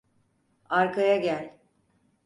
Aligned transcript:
Arkaya 0.69 1.17
gel. 1.21 1.57